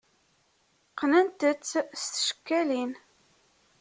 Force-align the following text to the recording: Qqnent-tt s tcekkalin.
Qqnent-tt 0.91 1.71
s 2.01 2.03
tcekkalin. 2.11 2.91